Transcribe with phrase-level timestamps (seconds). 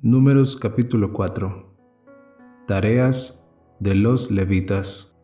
[0.00, 1.74] Números capítulo 4
[2.68, 3.42] Tareas
[3.80, 5.16] de los levitas.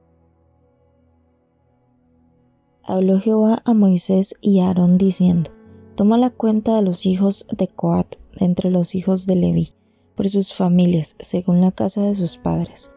[2.83, 5.53] Habló Jehová a Moisés y a Aarón diciendo,
[5.95, 9.75] Toma la cuenta de los hijos de Coat de entre los hijos de Leví,
[10.17, 12.97] por sus familias, según la casa de sus padres,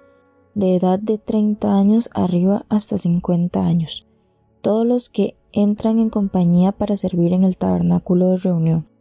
[0.55, 4.07] de edad de treinta años arriba hasta cincuenta años,
[4.62, 8.96] todos los que entran en compañía para servir en el tabernáculo de reunión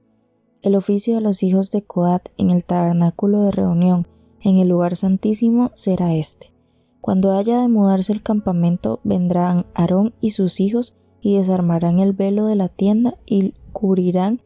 [0.66, 4.08] el oficio de los hijos de Coat en el tabernáculo de reunión
[4.42, 6.52] en el lugar santísimo será este.
[7.00, 12.46] Cuando haya de mudarse el campamento, vendrán Aarón y sus hijos y desarmarán el velo
[12.46, 14.42] de la tienda y cubrirán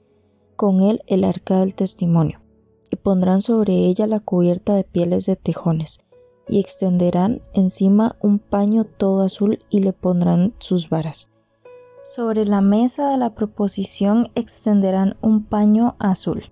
[0.56, 2.42] con él el arca del testimonio,
[2.90, 6.04] y pondrán sobre ella la cubierta de pieles de tejones,
[6.46, 11.29] y extenderán encima un paño todo azul y le pondrán sus varas
[12.14, 16.42] sobre la mesa de la proposición extenderán un paño azul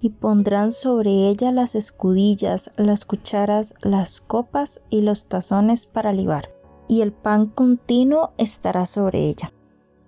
[0.00, 6.50] y pondrán sobre ella las escudillas, las cucharas, las copas y los tazones para libar,
[6.88, 9.52] y el pan continuo estará sobre ella.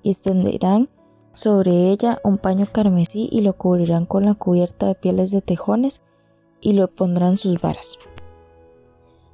[0.03, 0.89] Y extenderán
[1.33, 6.03] sobre ella un paño carmesí y lo cubrirán con la cubierta de pieles de tejones
[6.61, 7.97] y lo pondrán sus varas.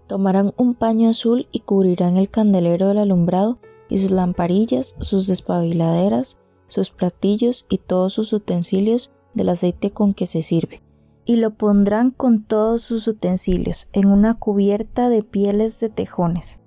[0.06, 6.41] Tomarán un paño azul y cubrirán el candelero del alumbrado y sus lamparillas, sus despabiladeras,
[6.66, 10.83] sus platillos y todos sus utensilios del aceite con que se sirve.
[11.25, 16.60] Y lo pondrán con todos sus utensilios en una cubierta de pieles de tejones,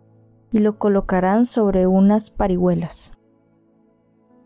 [0.51, 3.13] y lo colocarán sobre unas parihuelas.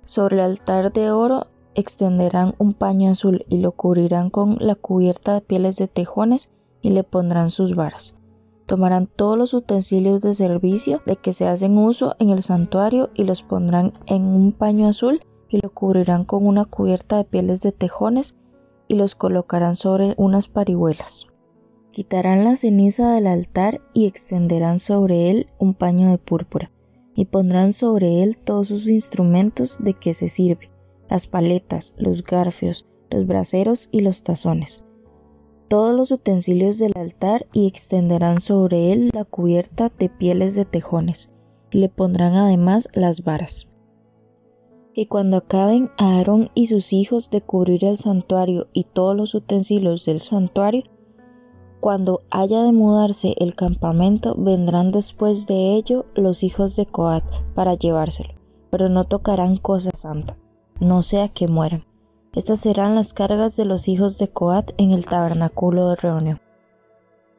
[0.04, 5.36] Sobre el altar de oro extenderán un paño azul y lo cubrirán con la cubierta
[5.36, 8.19] de pieles de tejones y le pondrán sus varas
[8.70, 13.24] tomarán todos los utensilios de servicio de que se hacen uso en el santuario y
[13.24, 17.72] los pondrán en un paño azul y lo cubrirán con una cubierta de pieles de
[17.72, 18.36] tejones
[18.88, 21.30] y los colocarán sobre unas parihuelas.
[21.92, 26.72] Quitarán la ceniza del altar y extenderán sobre él un paño de púrpura,
[27.16, 30.70] y pondrán sobre él todos sus instrumentos de que se sirve,
[31.10, 34.86] las paletas, los garfios, los braseros y los tazones
[35.70, 41.32] todos los utensilios del altar y extenderán sobre él la cubierta de pieles de tejones,
[41.72, 43.68] le pondrán además las varas.
[44.96, 50.06] Y cuando acaben Aarón y sus hijos de cubrir el santuario y todos los utensilios
[50.06, 50.84] del santuario,
[51.80, 57.76] cuando haya de mudarse el campamento, vendrán después de ello los hijos de Coat para
[57.76, 58.34] llevárselo,
[58.72, 60.36] pero no tocarán cosa santa,
[60.82, 61.89] no sea que mueran.
[62.34, 66.42] Estas serán las cargas de los hijos de Coat en el tabernáculo de reunión.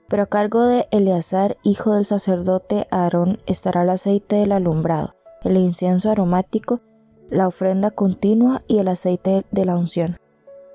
[0.08, 5.14] Pero a cargo de Eleazar, hijo del sacerdote Aarón, estará el aceite del alumbrado,
[5.44, 6.80] el incienso aromático,
[7.30, 10.16] la ofrenda continua y el aceite de la unción,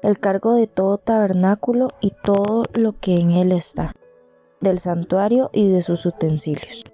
[0.01, 3.91] el cargo de todo tabernáculo y todo lo que en él está,
[4.61, 6.85] del santuario y de sus utensilios.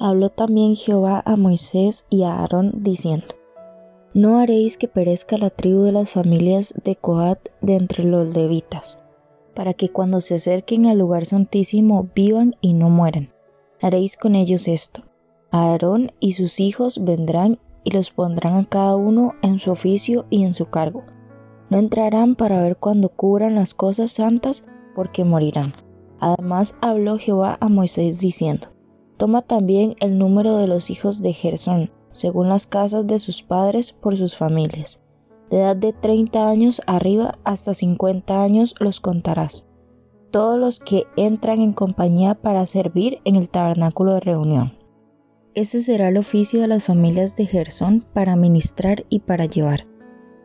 [0.00, 3.26] Habló también Jehová a Moisés y a Aarón diciendo,
[4.14, 9.02] no haréis que perezca la tribu de las familias de Coat de entre los levitas,
[9.54, 13.32] para que cuando se acerquen al lugar santísimo vivan y no mueran.
[13.82, 15.02] Haréis con ellos esto.
[15.50, 20.44] Aarón y sus hijos vendrán y los pondrán a cada uno en su oficio y
[20.44, 21.02] en su cargo.
[21.68, 25.72] No entrarán para ver cuando cubran las cosas santas, porque morirán.
[26.20, 28.68] Además habló Jehová a Moisés diciendo,
[29.16, 33.92] Toma también el número de los hijos de Gersón, según las casas de sus padres
[33.92, 35.02] por sus familias.
[35.50, 39.66] De edad de 30 años arriba hasta 50 años los contarás.
[40.30, 44.78] Todos los que entran en compañía para servir en el tabernáculo de reunión.
[45.54, 49.86] Ese será el oficio de las familias de Gersón para ministrar y para llevar.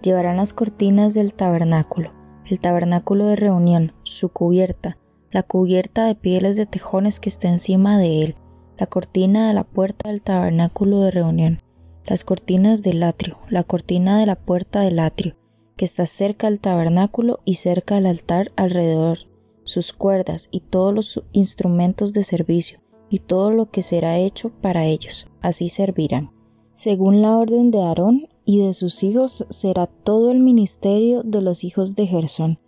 [0.02, 2.12] Llevarán las cortinas del tabernáculo,
[2.46, 4.98] el tabernáculo de reunión, su cubierta,
[5.32, 8.36] la cubierta de pieles de tejones que está encima de él,
[8.80, 11.62] la cortina de la puerta del tabernáculo de reunión,
[12.06, 15.36] las cortinas del atrio, la cortina de la puerta del atrio,
[15.76, 19.18] que está cerca del tabernáculo y cerca del altar alrededor,
[19.64, 24.86] sus cuerdas y todos los instrumentos de servicio, y todo lo que será hecho para
[24.86, 26.32] ellos, así servirán.
[26.72, 31.66] Según la orden de Aarón y de sus hijos será todo el ministerio de los
[31.66, 32.60] hijos de Gersón,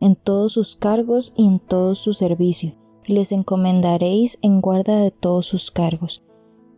[0.00, 2.72] en todos sus cargos y en todo su servicio,
[3.10, 6.22] les encomendaréis en guarda de todos sus cargos.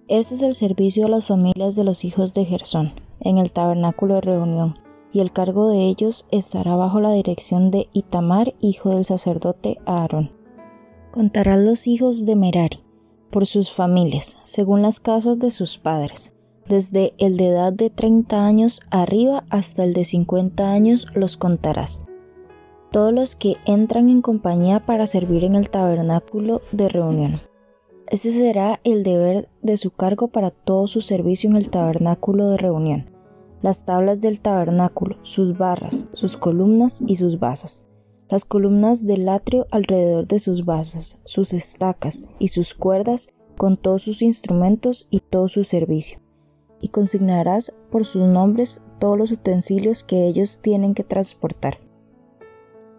[0.09, 4.15] Este es el servicio a las familias de los hijos de Gersón, en el tabernáculo
[4.15, 4.75] de reunión,
[5.13, 10.33] y el cargo de ellos estará bajo la dirección de Itamar, hijo del sacerdote Aarón.
[11.11, 12.81] Contarán los hijos de Merari,
[13.31, 16.35] por sus familias, según las casas de sus padres.
[16.69, 22.05] Desde el de edad de treinta años arriba hasta el de cincuenta años los contarás
[22.93, 27.41] todos los que entran en compañía para servir en el tabernáculo de reunión.
[28.07, 32.59] Ese será el deber de su cargo para todo su servicio en el tabernáculo de
[32.59, 33.11] reunión.
[33.63, 37.87] Las tablas del tabernáculo, sus barras, sus columnas y sus basas.
[38.29, 44.03] Las columnas del atrio alrededor de sus basas, sus estacas y sus cuerdas con todos
[44.03, 46.19] sus instrumentos y todo su servicio.
[46.79, 51.79] Y consignarás por sus nombres todos los utensilios que ellos tienen que transportar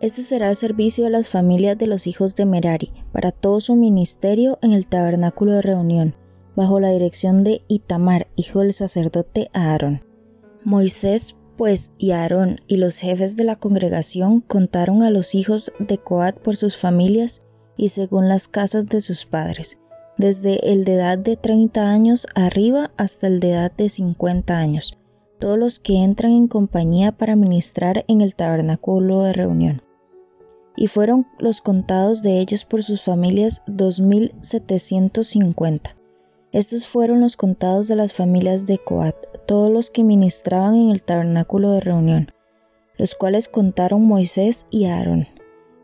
[0.04, 3.76] este será el servicio de las familias de los hijos de Merari para todo su
[3.76, 6.14] ministerio en el tabernáculo de reunión,
[6.58, 10.04] bajo la dirección de Itamar, hijo del sacerdote Aarón.
[10.66, 15.98] Moisés, pues, y Aarón y los jefes de la congregación contaron a los hijos de
[15.98, 17.46] Coat por sus familias
[17.78, 19.80] y según las casas de sus padres,
[20.18, 24.98] desde el de edad de 30 años arriba hasta el de edad de 50 años,
[25.40, 29.82] todos los que entran en compañía para ministrar en el tabernáculo de reunión
[30.76, 35.96] y fueron los contados de ellos por sus familias dos mil setecientos cincuenta.
[36.52, 39.16] Estos fueron los contados de las familias de Coat,
[39.48, 42.32] todos los que ministraban en el tabernáculo de reunión,
[42.98, 45.28] los cuales contaron Moisés y Aarón,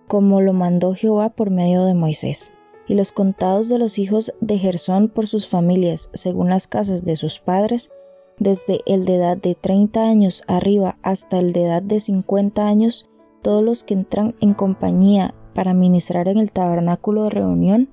[0.07, 2.51] como lo mandó Jehová por medio de Moisés.
[2.87, 7.15] Y los contados de los hijos de Gersón por sus familias, según las casas de
[7.15, 7.91] sus padres,
[8.39, 13.08] desde el de edad de treinta años arriba hasta el de edad de cincuenta años,
[13.41, 17.89] todos los que entran en compañía para ministrar en el tabernáculo de reunión,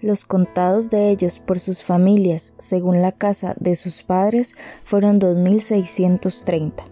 [0.00, 6.84] los contados de ellos por sus familias según la casa de sus padres fueron 2630.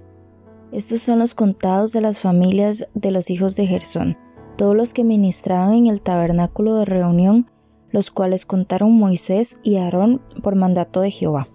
[0.73, 4.17] Estos son los contados de las familias de los hijos de Gersón,
[4.57, 7.51] todos los que ministraban en el tabernáculo de reunión,
[7.91, 11.49] los cuales contaron Moisés y Aarón por mandato de Jehová.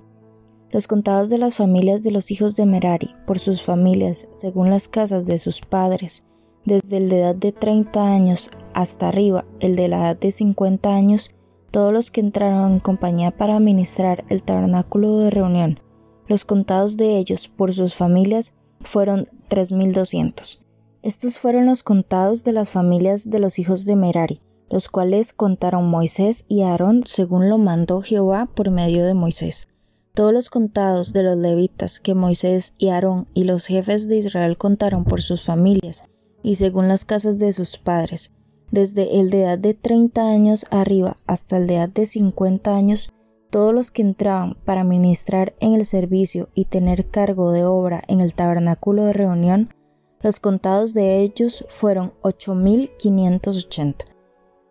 [0.69, 4.87] Los contados de las familias de los hijos de Merari, por sus familias, según las
[4.87, 6.25] casas de sus padres,
[6.67, 11.31] desde de edad de 30 años hasta arriba el de la edad de 50 años,
[11.71, 15.79] todos los que entraron en compañía para administrar el tabernáculo de reunión.
[16.27, 20.59] Los contados de ellos por sus familias fueron 3.200.
[21.03, 25.89] Estos fueron los contados de las familias de los hijos de Merari, los cuales contaron
[25.89, 29.69] Moisés y Aarón según lo mandó Jehová por medio de Moisés.
[30.13, 34.57] Todos los contados de los levitas que Moisés y Aarón y los jefes de Israel
[34.57, 36.03] contaron por sus familias
[36.43, 38.33] y según las casas de sus padres,
[38.71, 43.09] desde el de edad de 30 años arriba hasta el de edad de 50 años,
[43.49, 48.19] todos los que entraban para ministrar en el servicio y tener cargo de obra en
[48.19, 49.73] el tabernáculo de reunión,
[50.21, 54.05] los contados de ellos fueron 8.580.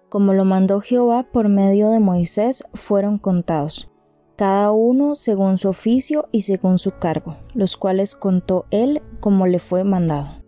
[0.08, 3.90] Como lo mandó Jehová por medio de Moisés, fueron contados,
[4.36, 9.58] cada uno según su oficio y según su cargo, los cuales contó él como le
[9.58, 10.45] fue mandado.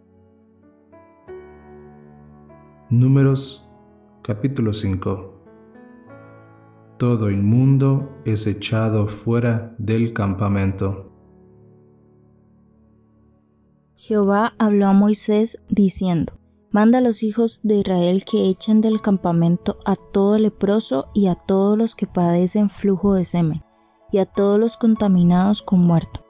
[2.90, 3.68] Números
[4.22, 5.42] capítulo 5
[6.96, 11.12] Todo inmundo es echado fuera del campamento.
[13.94, 16.32] Jehová habló a Moisés diciendo,
[16.70, 21.34] Manda a los hijos de Israel que echen del campamento a todo leproso y a
[21.34, 23.62] todos los que padecen flujo de semen,
[24.10, 26.24] y a todos los contaminados con muerto.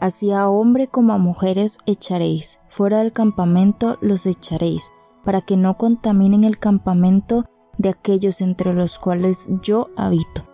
[0.00, 4.92] Así a hombre como a mujeres echaréis, fuera del campamento los echaréis,
[5.24, 7.44] para que no contaminen el campamento
[7.78, 10.46] de aquellos entre los cuales yo habito.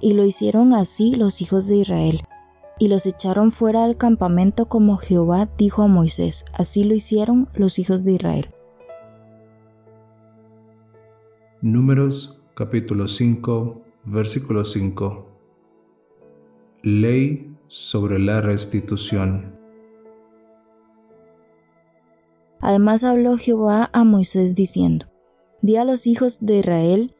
[0.00, 2.20] Y lo hicieron así los hijos de Israel,
[2.78, 7.78] y los echaron fuera del campamento como Jehová dijo a Moisés, así lo hicieron los
[7.78, 8.50] hijos de Israel.
[11.62, 15.26] Números capítulo 5, versículo 5.
[16.82, 19.63] Ley sobre la restitución.
[22.64, 25.04] Además habló Jehová a Moisés diciendo,
[25.60, 27.14] Di a los hijos de Israel,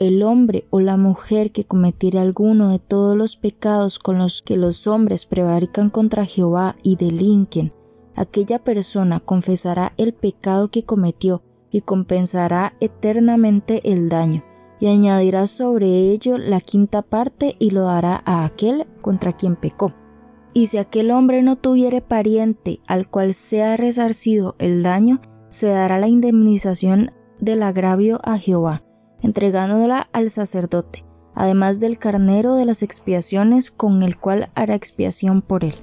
[0.00, 4.56] el hombre o la mujer que cometiere alguno de todos los pecados con los que
[4.56, 7.72] los hombres prevarican contra Jehová y delinquen,
[8.16, 14.42] aquella persona confesará el pecado que cometió y compensará eternamente el daño,
[14.80, 19.94] y añadirá sobre ello la quinta parte y lo dará a aquel contra quien pecó.
[20.58, 26.00] Y si aquel hombre no tuviere pariente al cual sea resarcido el daño, se dará
[26.00, 28.82] la indemnización del agravio a Jehová,
[29.22, 35.62] entregándola al sacerdote, además del carnero de las expiaciones con el cual hará expiación por
[35.62, 35.74] él.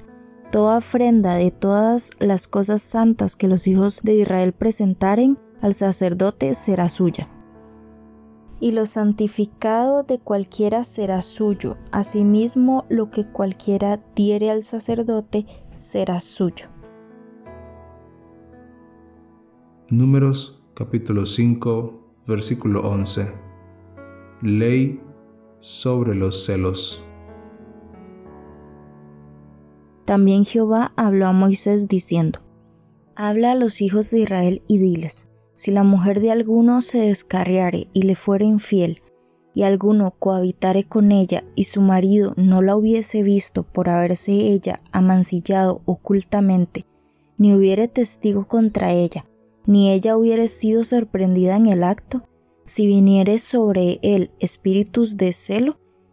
[0.52, 6.52] Toda ofrenda de todas las cosas santas que los hijos de Israel presentaren al sacerdote
[6.52, 7.30] será suya
[8.60, 11.76] y lo santificado de cualquiera será suyo.
[11.92, 16.66] Asimismo, lo que cualquiera diere al sacerdote será suyo.
[19.88, 23.32] Números capítulo 5, versículo 11.
[24.42, 25.00] Ley
[25.60, 27.02] sobre los celos.
[30.04, 32.38] También Jehová habló a Moisés diciendo,
[33.16, 37.88] Habla a los hijos de Israel y diles, si la mujer de alguno se descarriare
[37.92, 39.00] y le fuere infiel,
[39.54, 44.80] y alguno cohabitare con ella y su marido no la hubiese visto por haberse ella
[44.92, 46.84] amancillado ocultamente,
[47.38, 49.24] ni hubiere testigo contra ella,
[49.64, 52.22] ni ella hubiere sido sorprendida en el acto,
[52.66, 55.72] si viniere sobre él espíritus de celo,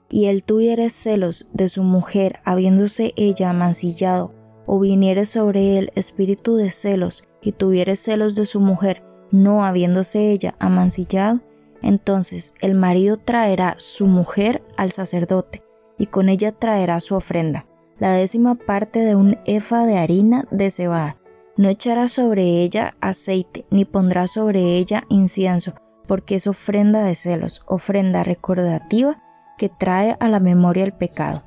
[0.09, 4.31] y él tuviere celos de su mujer habiéndose ella amancillado,
[4.65, 10.31] o viniere sobre él espíritu de celos, y tuviere celos de su mujer, no habiéndose
[10.31, 11.41] ella amancillado,
[11.81, 15.63] entonces el marido traerá su mujer al sacerdote,
[15.97, 17.65] y con ella traerá su ofrenda,
[17.97, 21.17] la décima parte de un efa de harina de cebada.
[21.57, 25.73] No echará sobre ella aceite, ni pondrá sobre ella incienso,
[26.07, 29.21] porque es ofrenda de celos, ofrenda recordativa
[29.57, 31.43] que trae a la memoria el pecado.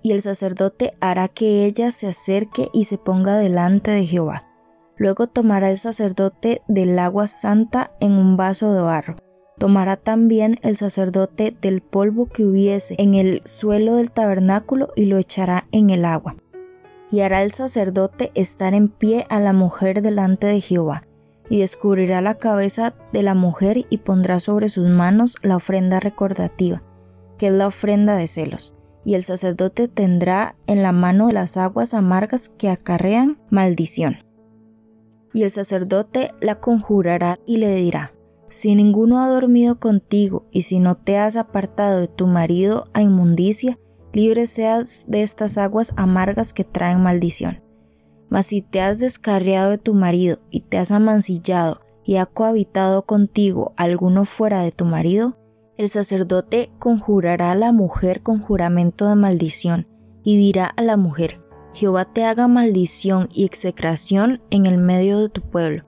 [0.00, 4.53] Y el sacerdote hará que ella se acerque y se ponga delante de Jehová
[4.96, 9.16] Luego tomará el sacerdote del agua santa en un vaso de barro.
[9.58, 15.18] Tomará también el sacerdote del polvo que hubiese en el suelo del tabernáculo y lo
[15.18, 16.36] echará en el agua.
[17.10, 21.04] Y hará el sacerdote estar en pie a la mujer delante de Jehová,
[21.48, 26.82] y descubrirá la cabeza de la mujer y pondrá sobre sus manos la ofrenda recordativa,
[27.38, 28.74] que es la ofrenda de celos.
[29.04, 34.16] Y el sacerdote tendrá en la mano las aguas amargas que acarrean maldición
[35.34, 38.14] y el sacerdote la conjurará y le dirá,
[38.48, 43.02] si ninguno ha dormido contigo y si no te has apartado de tu marido a
[43.02, 43.78] inmundicia,
[44.12, 47.62] libre seas de estas aguas amargas que traen maldición.
[48.30, 53.04] Mas si te has descarriado de tu marido y te has amancillado y ha cohabitado
[53.04, 55.36] contigo alguno fuera de tu marido,
[55.76, 59.88] el sacerdote conjurará a la mujer con juramento de maldición
[60.22, 61.40] y dirá a la mujer,
[61.74, 65.84] Jehová te haga maldición y execración en el medio de tu pueblo,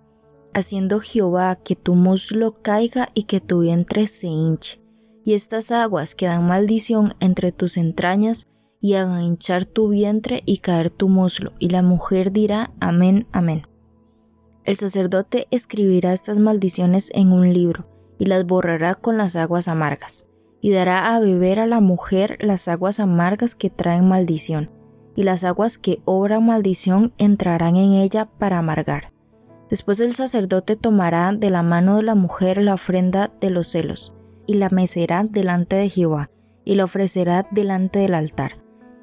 [0.53, 4.81] haciendo Jehová que tu muslo caiga y que tu vientre se hinche,
[5.25, 8.47] y estas aguas que dan maldición entre tus entrañas
[8.81, 13.63] y hagan hinchar tu vientre y caer tu muslo, y la mujer dirá Amén, Amén.
[14.65, 17.87] El sacerdote escribirá estas maldiciones en un libro,
[18.19, 20.27] y las borrará con las aguas amargas,
[20.61, 24.71] y dará a beber a la mujer las aguas amargas que traen maldición,
[25.17, 29.13] y las aguas que obran maldición entrarán en ella para amargar.
[29.69, 34.15] Después el sacerdote tomará de la mano de la mujer la ofrenda de los celos,
[34.47, 36.31] y la mecerá delante de Jehová,
[36.65, 38.53] y la ofrecerá delante del altar.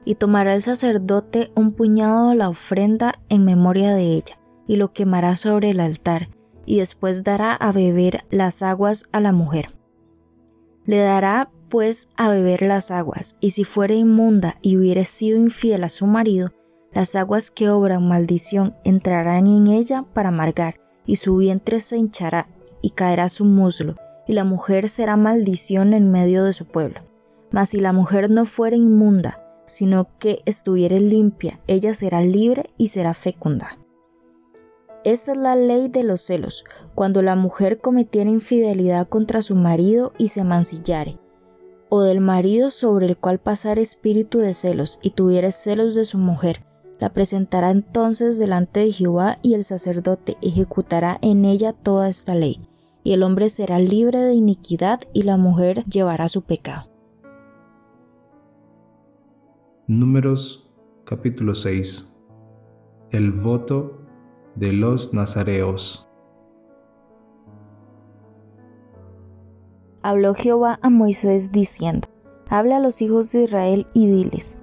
[0.05, 4.93] Y tomará el sacerdote un puñado de la ofrenda en memoria de ella, y lo
[4.93, 6.27] quemará sobre el altar,
[6.65, 9.75] y después dará a beber las aguas a la mujer.
[10.85, 15.83] Le dará pues a beber las aguas, y si fuere inmunda y hubiere sido infiel
[15.83, 16.49] a su marido,
[16.91, 22.47] las aguas que obran maldición entrarán en ella para amargar, y su vientre se hinchará,
[22.83, 23.95] y caerá su muslo,
[24.27, 26.99] y la mujer será maldición en medio de su pueblo.
[27.49, 32.89] Mas si la mujer no fuere inmunda, sino que estuviere limpia, ella será libre y
[32.89, 33.79] será fecunda.
[35.03, 40.13] Esta es la ley de los celos, cuando la mujer cometiera infidelidad contra su marido
[40.19, 41.15] y se mancillare,
[41.95, 46.17] o del marido sobre el cual pasar espíritu de celos y tuviere celos de su
[46.17, 46.65] mujer,
[46.99, 52.57] la presentará entonces delante de Jehová y el sacerdote ejecutará en ella toda esta ley,
[53.03, 56.89] y el hombre será libre de iniquidad y la mujer llevará su pecado.
[59.85, 60.67] Números
[61.05, 62.11] capítulo 6
[63.11, 64.01] El voto
[64.55, 66.07] de los nazareos
[70.03, 72.07] habló Jehová a Moisés diciendo,
[72.49, 74.57] Habla a los hijos de Israel y diles,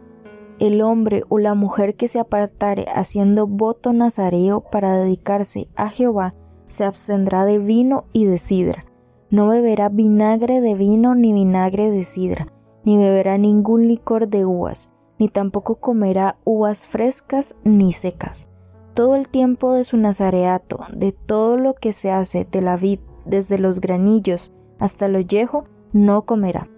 [0.60, 6.34] el hombre o la mujer que se apartare haciendo voto nazareo para dedicarse a Jehová,
[6.68, 8.84] se abstendrá de vino y de sidra.
[9.30, 12.52] No beberá vinagre de vino ni vinagre de sidra,
[12.84, 18.50] ni beberá ningún licor de uvas, ni tampoco comerá uvas frescas ni secas.
[18.94, 23.00] Todo el tiempo de su nazareato, de todo lo que se hace de la vid,
[23.24, 26.68] desde los granillos hasta lo viejo no comerá.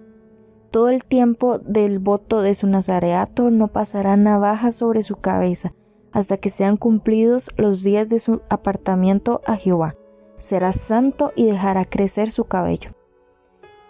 [0.70, 5.72] Todo el tiempo del voto de su nazareato no pasará navaja sobre su cabeza,
[6.12, 9.94] hasta que sean cumplidos los días de su apartamiento a Jehová.
[10.36, 12.90] Será santo y dejará crecer su cabello.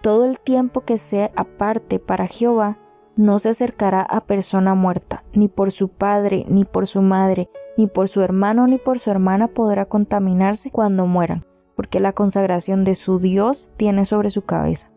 [0.02, 2.78] Todo el tiempo que sea aparte para Jehová,
[3.16, 7.86] no se acercará a persona muerta, ni por su padre, ni por su madre, ni
[7.86, 11.44] por su hermano, ni por su hermana podrá contaminarse cuando mueran,
[11.76, 14.90] porque la consagración de su Dios tiene sobre su cabeza.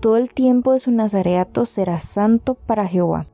[0.00, 3.26] Todo el tiempo de su nazareato será santo para Jehová.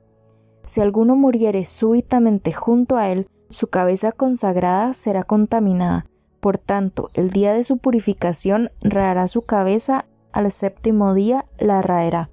[0.65, 6.07] Si alguno muriere súbitamente junto a él, su cabeza consagrada será contaminada.
[6.41, 12.31] Por tanto, el día de su purificación raerá su cabeza, al séptimo día la raerá.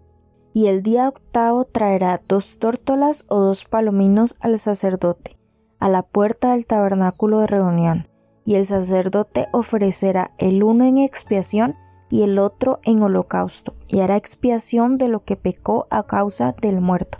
[0.54, 5.38] Y el día octavo traerá dos tórtolas o dos palominos al sacerdote,
[5.80, 8.08] a la puerta del tabernáculo de reunión.
[8.48, 11.75] Y el sacerdote ofrecerá el uno en expiación
[12.10, 16.82] y el otro en holocausto, y hará expiación de lo que pecó a causa del
[16.82, 17.20] muerto,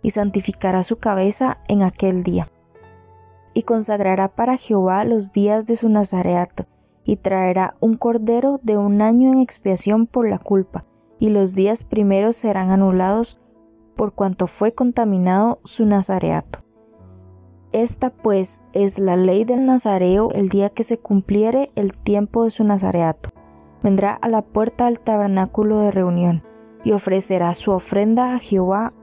[0.00, 2.48] y santificará su cabeza en aquel día
[3.58, 6.66] y consagrará para Jehová los días de su nazareato,
[7.04, 10.84] y traerá un cordero de un año en expiación por la culpa,
[11.18, 13.40] y los días primeros serán anulados
[13.96, 16.60] por cuanto fue contaminado su nazareato.
[17.72, 22.50] Esta pues es la ley del nazareo el día que se cumpliere el tiempo de
[22.50, 23.30] su nazareato.
[23.82, 26.42] Vendrá a la puerta del tabernáculo de reunión
[26.82, 28.94] y ofrecerá su ofrenda a Jehová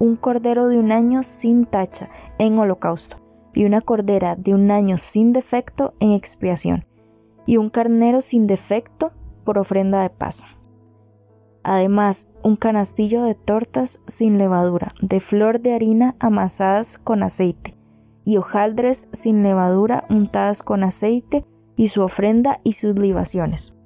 [0.00, 3.18] un cordero de un año sin tacha en holocausto
[3.54, 6.86] y una cordera de un año sin defecto en expiación,
[7.46, 9.12] y un carnero sin defecto
[9.44, 10.44] por ofrenda de paz.
[11.62, 17.74] Además, un canastillo de tortas sin levadura, de flor de harina amasadas con aceite,
[18.24, 23.76] y hojaldres sin levadura untadas con aceite, y su ofrenda y sus libaciones.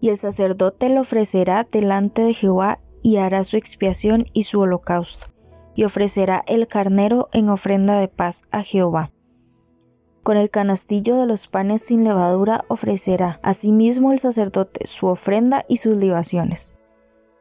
[0.00, 5.26] Y el sacerdote lo ofrecerá delante de Jehová y hará su expiación y su holocausto
[5.74, 9.12] y ofrecerá el carnero en ofrenda de paz a Jehová.
[10.22, 15.78] Con el canastillo de los panes sin levadura ofrecerá asimismo el sacerdote su ofrenda y
[15.78, 16.76] sus libaciones.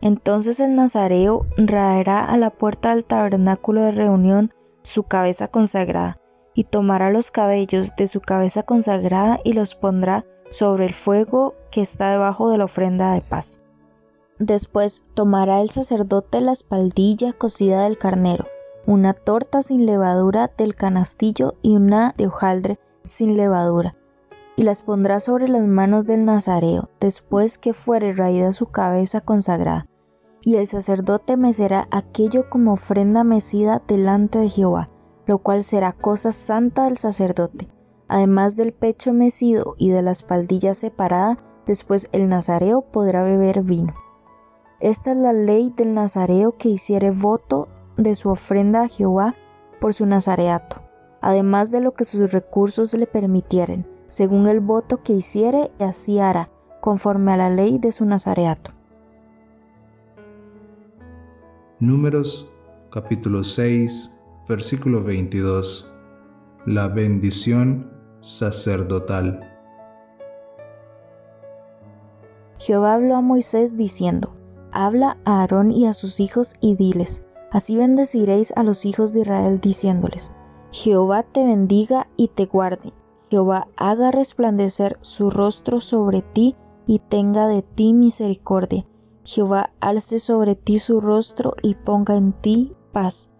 [0.01, 6.17] Entonces el nazareo raerá a la puerta del tabernáculo de reunión su cabeza consagrada,
[6.59, 11.79] y tomará los cabellos de su cabeza consagrada y los pondrá sobre el fuego que
[11.79, 13.63] está debajo de la ofrenda de paz.
[14.39, 18.45] Después tomará el sacerdote la espaldilla cocida del carnero,
[18.85, 23.95] una torta sin levadura del canastillo y una de hojaldre sin levadura,
[24.57, 29.85] y las pondrá sobre las manos del nazareo, después que fuere raída su cabeza consagrada.
[30.43, 34.89] Y el sacerdote mecerá aquello como ofrenda mecida delante de Jehová,
[35.29, 37.67] lo cual será cosa santa del sacerdote.
[38.07, 41.37] Además del pecho mecido y de la espaldilla separada,
[41.67, 43.93] después el nazareo podrá beber vino.
[44.79, 49.35] Esta es la ley del nazareo que hiciere voto de su ofrenda a Jehová
[49.79, 50.81] por su nazareato,
[51.21, 56.17] además de lo que sus recursos le permitieren, según el voto que hiciere, y así
[56.17, 56.49] hará,
[56.81, 58.71] conforme a la ley de su nazareato.
[61.79, 62.49] Números
[62.89, 64.18] capítulo 6,
[64.49, 65.93] versículo 22.
[66.65, 69.47] La bendición sacerdotal.
[72.57, 74.35] Jehová habló a Moisés diciendo,
[74.71, 79.21] Habla a Aarón y a sus hijos y diles, así bendeciréis a los hijos de
[79.21, 80.33] Israel diciéndoles,
[80.71, 82.93] Jehová te bendiga y te guarde,
[83.29, 86.55] Jehová haga resplandecer su rostro sobre ti
[86.87, 88.87] y tenga de ti misericordia,
[89.23, 93.31] Jehová alce sobre ti su rostro y ponga en ti paz,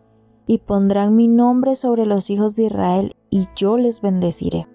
[0.50, 4.68] y pondrán mi nombre sobre los hijos de Israel, y yo les bendeciré.